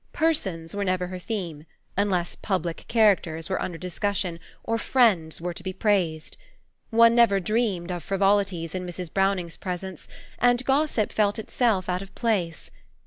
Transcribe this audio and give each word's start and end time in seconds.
Persons 0.13 0.73
were 0.73 0.83
never 0.83 1.05
her 1.05 1.19
theme, 1.19 1.67
unless 1.95 2.35
public 2.35 2.85
characters 2.87 3.51
were 3.51 3.61
under 3.61 3.77
discussion, 3.77 4.39
or 4.63 4.79
friends 4.79 5.39
were 5.39 5.53
to 5.53 5.61
be 5.61 5.73
praised. 5.73 6.37
One 6.89 7.13
never 7.13 7.39
dreamed 7.39 7.91
of 7.91 8.01
frivolities 8.03 8.73
in 8.73 8.83
Mrs. 8.87 9.13
Browning's 9.13 9.57
presence, 9.57 10.07
and 10.39 10.65
gossip 10.65 11.11
felt 11.11 11.37
itself 11.37 11.87
out 11.87 12.01
of 12.01 12.15
place. 12.15 12.71